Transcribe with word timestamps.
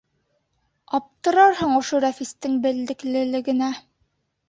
Аптырарһың 0.99 1.77
ошо 1.83 2.01
Рәфистең 2.07 2.59
белдеклелегенә. 2.67 3.73